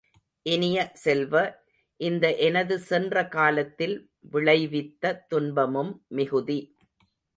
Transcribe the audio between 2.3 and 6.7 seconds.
எனது சென்ற காலத்தில் விளைவித்த துன்பமும் மிகுதி.